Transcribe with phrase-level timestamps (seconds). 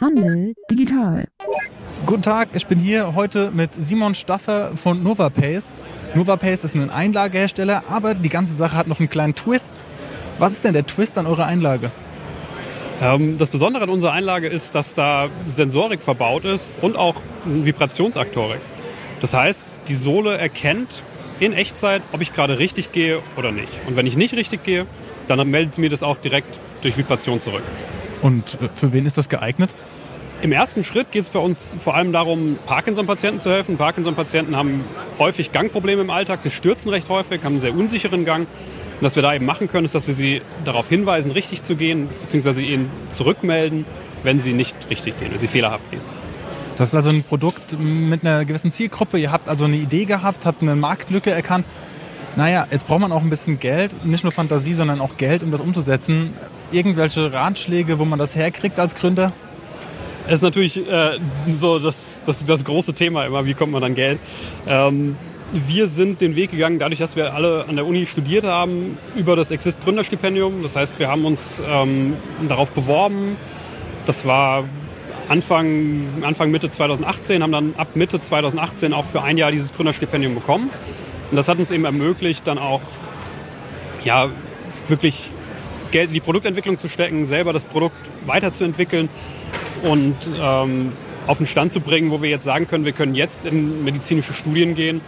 [0.00, 1.26] Handel digital.
[2.06, 5.74] Guten Tag, ich bin hier heute mit Simon Staffer von NovaPace.
[6.14, 9.80] NovaPace ist ein Einlagehersteller, aber die ganze Sache hat noch einen kleinen Twist.
[10.38, 11.90] Was ist denn der Twist an eurer Einlage?
[13.02, 18.60] Ähm, das Besondere an unserer Einlage ist, dass da Sensorik verbaut ist und auch Vibrationsaktorik.
[19.20, 21.02] Das heißt, die Sohle erkennt
[21.40, 23.68] in Echtzeit, ob ich gerade richtig gehe oder nicht.
[23.88, 24.86] Und wenn ich nicht richtig gehe,
[25.26, 27.64] dann meldet sie mir das auch direkt durch Vibration zurück.
[28.22, 29.74] Und äh, für wen ist das geeignet?
[30.40, 33.76] Im ersten Schritt geht es bei uns vor allem darum, Parkinson-Patienten zu helfen.
[33.76, 34.84] Parkinson-Patienten haben
[35.18, 36.42] häufig Gangprobleme im Alltag.
[36.42, 38.42] Sie stürzen recht häufig, haben einen sehr unsicheren Gang.
[38.42, 41.74] Und was wir da eben machen können, ist, dass wir sie darauf hinweisen, richtig zu
[41.74, 43.84] gehen, beziehungsweise ihnen zurückmelden,
[44.22, 46.02] wenn sie nicht richtig gehen, wenn sie fehlerhaft gehen.
[46.76, 49.18] Das ist also ein Produkt mit einer gewissen Zielgruppe.
[49.18, 51.66] Ihr habt also eine Idee gehabt, habt eine Marktlücke erkannt.
[52.36, 55.50] Naja, jetzt braucht man auch ein bisschen Geld, nicht nur Fantasie, sondern auch Geld, um
[55.50, 56.34] das umzusetzen.
[56.70, 59.32] Irgendwelche Ratschläge, wo man das herkriegt als Gründer?
[60.26, 61.18] Es ist natürlich äh,
[61.50, 64.18] so das, das, das, große Thema immer, wie kommt man an Geld.
[64.66, 65.16] Ähm,
[65.52, 69.36] wir sind den Weg gegangen, dadurch, dass wir alle an der Uni studiert haben, über
[69.36, 70.62] das Exist Gründerstipendium.
[70.62, 73.38] Das heißt, wir haben uns ähm, darauf beworben.
[74.04, 74.64] Das war
[75.28, 80.34] Anfang, Anfang Mitte 2018, haben dann ab Mitte 2018 auch für ein Jahr dieses Gründerstipendium
[80.34, 80.70] bekommen.
[81.30, 82.82] Und das hat uns eben ermöglicht, dann auch
[84.04, 84.28] ja,
[84.88, 85.30] wirklich
[85.90, 89.08] Geld in die Produktentwicklung zu stecken, selber das Produkt weiterzuentwickeln
[89.82, 90.92] und ähm,
[91.26, 94.32] auf den Stand zu bringen, wo wir jetzt sagen können, wir können jetzt in medizinische
[94.32, 95.00] Studien gehen,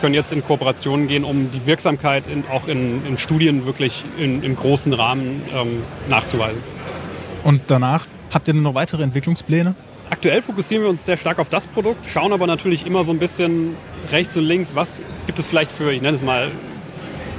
[0.00, 4.42] können jetzt in Kooperationen gehen, um die Wirksamkeit in, auch in, in, Studien wirklich in,
[4.42, 6.60] im großen Rahmen ähm, nachzuweisen.
[7.44, 9.74] Und danach habt ihr noch weitere Entwicklungspläne?
[10.10, 13.18] Aktuell fokussieren wir uns sehr stark auf das Produkt, schauen aber natürlich immer so ein
[13.18, 13.76] bisschen
[14.10, 16.50] rechts und links, was gibt es vielleicht für, ich nenne es mal,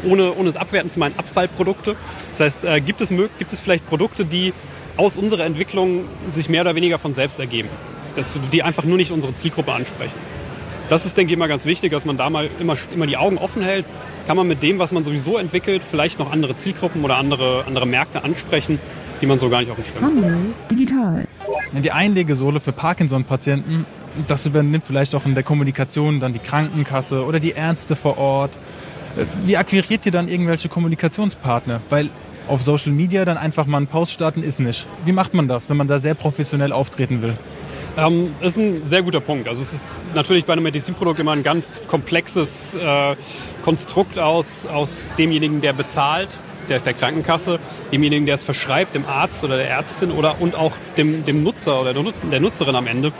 [0.07, 1.95] ohne, ohne es abwerten zu meinen, Abfallprodukte.
[2.31, 4.53] Das heißt, äh, gibt, es, gibt es vielleicht Produkte, die
[4.97, 7.69] aus unserer Entwicklung sich mehr oder weniger von selbst ergeben,
[8.15, 10.13] dass die einfach nur nicht unsere Zielgruppe ansprechen.
[10.89, 13.37] Das ist, denke ich, immer ganz wichtig, dass man da mal immer, immer die Augen
[13.37, 13.85] offen hält.
[14.27, 17.87] Kann man mit dem, was man sowieso entwickelt, vielleicht noch andere Zielgruppen oder andere, andere
[17.87, 18.79] Märkte ansprechen,
[19.21, 20.71] die man so gar nicht auf dem Schirm hat.
[20.71, 21.27] Digital.
[21.71, 23.85] Die Einlegesohle für Parkinson-Patienten,
[24.27, 28.59] das übernimmt vielleicht auch in der Kommunikation dann die Krankenkasse oder die Ärzte vor Ort.
[29.45, 31.81] Wie akquiriert ihr dann irgendwelche Kommunikationspartner?
[31.89, 32.09] Weil
[32.47, 34.85] auf Social Media dann einfach mal einen Post starten ist nicht.
[35.05, 37.37] Wie macht man das, wenn man da sehr professionell auftreten will?
[37.95, 39.47] Ähm, ist ein sehr guter Punkt.
[39.47, 43.15] Also es ist natürlich bei einem Medizinprodukt immer ein ganz komplexes äh,
[43.63, 46.37] Konstrukt aus, aus demjenigen, der bezahlt,
[46.69, 47.59] der, der Krankenkasse,
[47.91, 51.79] demjenigen, der es verschreibt, dem Arzt oder der Ärztin oder und auch dem, dem Nutzer
[51.81, 53.11] oder der, Nutzerin am Ende.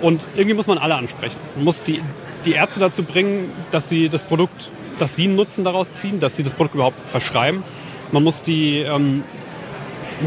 [0.00, 1.36] Und irgendwie muss man alle ansprechen.
[1.56, 2.00] Man muss die,
[2.46, 6.36] die Ärzte dazu bringen, dass sie das Produkt, dass sie einen Nutzen daraus ziehen, dass
[6.36, 7.62] sie das Produkt überhaupt verschreiben.
[8.12, 9.24] Man muss die, ähm,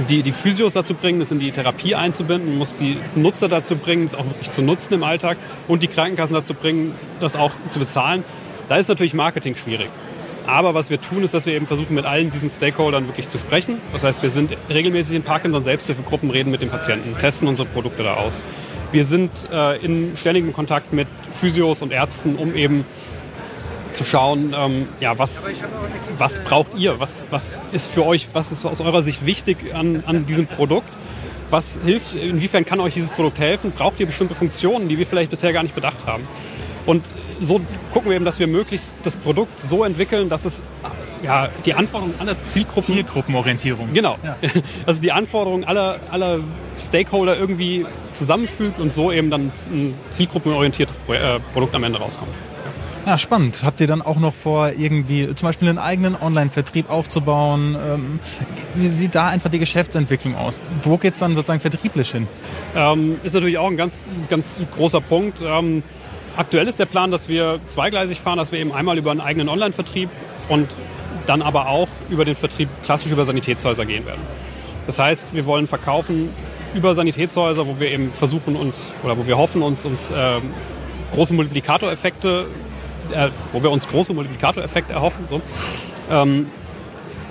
[0.10, 2.50] die, die Physios dazu bringen, das in die Therapie einzubinden.
[2.50, 5.38] Man muss die Nutzer dazu bringen, das auch wirklich zu nutzen im Alltag.
[5.68, 8.24] Und die Krankenkassen dazu bringen, das auch zu bezahlen.
[8.68, 9.90] Da ist natürlich Marketing schwierig.
[10.46, 13.38] Aber was wir tun, ist, dass wir eben versuchen, mit allen diesen Stakeholdern wirklich zu
[13.38, 13.80] sprechen.
[13.92, 18.14] Das heißt, wir sind regelmäßig in Parkinson-Selbsthilfegruppen, reden mit den Patienten, testen unsere Produkte da
[18.14, 18.42] aus.
[18.94, 22.86] Wir sind äh, in ständigem Kontakt mit Physios und Ärzten, um eben
[23.98, 25.48] zu schauen, ähm, ja, was,
[26.18, 27.00] was braucht ihr?
[27.00, 30.88] Was, was ist für euch, was ist aus eurer Sicht wichtig an, an diesem Produkt?
[31.50, 33.72] Was hilft, inwiefern kann euch dieses Produkt helfen?
[33.72, 36.28] Braucht ihr bestimmte Funktionen, die wir vielleicht bisher gar nicht bedacht haben?
[36.86, 37.10] Und
[37.42, 37.60] so
[37.92, 40.62] gucken wir eben, dass wir möglichst das Produkt so entwickeln, dass es
[41.24, 42.84] ja, die Anforderungen aller Zielgruppen.
[42.84, 43.94] Zielgruppenorientierung.
[43.94, 44.18] Genau.
[44.24, 44.38] Ja.
[44.86, 46.40] Also die Anforderungen aller, aller
[46.78, 52.32] Stakeholder irgendwie zusammenfügt und so eben dann ein zielgruppenorientiertes äh, Produkt am Ende rauskommt.
[53.08, 53.64] Ja, spannend.
[53.64, 57.76] Habt ihr dann auch noch vor, irgendwie zum Beispiel einen eigenen Online-Vertrieb aufzubauen?
[57.76, 58.20] Ähm,
[58.76, 60.60] wie sieht da einfach die Geschäftsentwicklung aus?
[60.84, 62.28] Wo geht es dann sozusagen vertrieblich hin?
[62.76, 65.42] Ähm, ist natürlich auch ein ganz, ganz großer Punkt.
[65.42, 65.84] Ähm,
[66.38, 69.50] Aktuell ist der Plan, dass wir zweigleisig fahren, dass wir eben einmal über einen eigenen
[69.50, 70.08] Online-Vertrieb
[70.50, 70.68] und
[71.26, 74.22] dann aber auch über den Vertrieb klassisch über Sanitätshäuser gehen werden.
[74.86, 76.30] Das heißt, wir wollen verkaufen
[76.76, 80.40] über Sanitätshäuser, wo wir eben versuchen uns oder wo wir hoffen uns, uns äh,
[81.12, 82.46] große Multiplikatoreffekte,
[83.14, 85.42] äh, wo wir uns große Multiplikatoreffekte erhoffen, so.
[86.12, 86.48] ähm,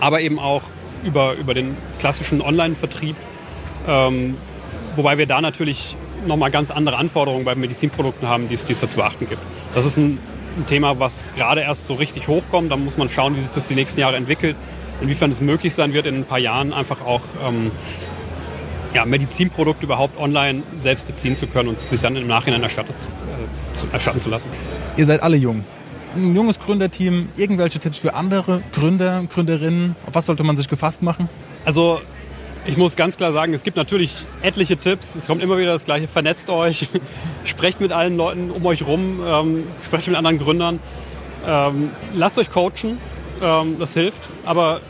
[0.00, 0.62] aber eben auch
[1.04, 3.16] über, über den klassischen Online-Vertrieb,
[3.88, 4.36] ähm,
[4.96, 5.96] wobei wir da natürlich
[6.26, 9.40] nochmal ganz andere Anforderungen bei Medizinprodukten haben, die es, da zu beachten gibt.
[9.72, 10.18] Das ist ein,
[10.56, 12.72] ein Thema, was gerade erst so richtig hochkommt.
[12.72, 14.56] Da muss man schauen, wie sich das die nächsten Jahre entwickelt.
[15.00, 17.70] Inwiefern es möglich sein wird, in ein paar Jahren einfach auch ähm,
[18.96, 23.08] ja, Medizinprodukte überhaupt online selbst beziehen zu können und sich dann im Nachhinein erstatten zu,
[23.86, 24.48] äh, erstatten zu lassen.
[24.96, 25.64] Ihr seid alle jung.
[26.14, 27.28] Ein junges Gründerteam.
[27.36, 29.96] Irgendwelche Tipps für andere Gründer, Gründerinnen?
[30.06, 31.28] Auf was sollte man sich gefasst machen?
[31.66, 32.00] Also
[32.68, 35.14] Ich muss ganz klar sagen, es gibt natürlich etliche Tipps.
[35.14, 36.08] Es kommt immer wieder das Gleiche.
[36.08, 36.88] Vernetzt euch,
[37.44, 40.80] sprecht mit allen Leuten um euch rum, ähm, sprecht mit anderen Gründern.
[41.46, 42.98] Ähm, lasst euch coachen,
[43.40, 44.30] ähm, das hilft.
[44.44, 44.80] Aber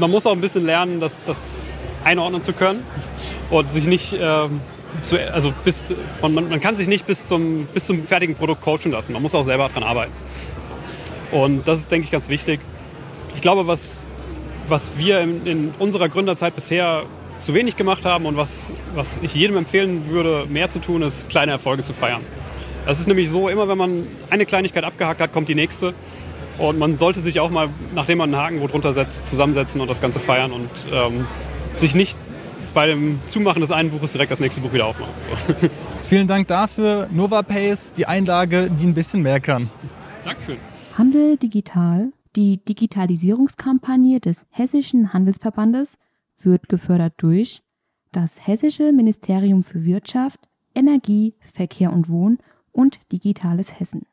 [0.00, 1.64] man muss auch ein bisschen lernen, das, das
[2.04, 2.82] einordnen zu können
[3.50, 4.60] und sich nicht ähm,
[5.02, 8.90] zu, also bis, man, man kann sich nicht bis zum, bis zum fertigen Produkt coachen
[8.90, 9.12] lassen.
[9.12, 10.12] Man muss auch selber daran arbeiten.
[11.30, 12.60] Und das ist, denke ich, ganz wichtig.
[13.34, 14.06] Ich glaube, was,
[14.66, 17.02] was wir in, in unserer Gründerzeit bisher
[17.38, 21.28] zu wenig gemacht haben und was, was ich jedem empfehlen würde, mehr zu tun, ist
[21.28, 22.22] kleine Erfolge zu feiern.
[22.86, 25.94] Das ist nämlich so, immer wenn man eine Kleinigkeit abgehakt hat, kommt die nächste.
[26.56, 29.88] Und man sollte sich auch mal, nachdem man einen Haken wo drunter setzt, zusammensetzen und
[29.88, 31.26] das Ganze feiern und ähm,
[31.78, 32.18] sich nicht
[32.74, 35.12] bei dem Zumachen des einen Buches direkt das nächste Buch wieder aufmachen.
[35.46, 35.68] So.
[36.04, 37.08] Vielen Dank dafür.
[37.12, 39.70] NovaPace, die Einlage, die ein bisschen mehr kann.
[40.24, 40.58] Dankeschön.
[40.96, 42.12] Handel digital.
[42.36, 45.98] Die Digitalisierungskampagne des Hessischen Handelsverbandes
[46.40, 47.62] wird gefördert durch
[48.12, 50.40] das Hessische Ministerium für Wirtschaft,
[50.74, 52.38] Energie, Verkehr und Wohn
[52.72, 54.06] und Digitales Hessen.